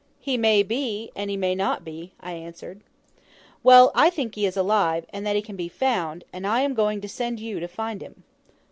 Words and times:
"He 0.19 0.35
may 0.35 0.63
be, 0.63 1.11
and 1.15 1.29
he 1.29 1.37
may 1.37 1.53
not 1.53 1.85
be," 1.85 2.11
I 2.19 2.31
answered. 2.31 2.81
"Well, 3.61 3.91
I 3.93 4.09
think 4.09 4.33
he 4.33 4.47
is 4.47 4.57
alive, 4.57 5.05
and 5.13 5.27
that 5.27 5.35
he 5.35 5.43
can 5.43 5.55
be 5.55 5.69
found, 5.69 6.23
and 6.33 6.47
I 6.47 6.61
am 6.61 6.73
going 6.73 7.01
to 7.01 7.07
send 7.07 7.39
you 7.39 7.59
to 7.59 7.67
find 7.67 8.01
him." 8.01 8.23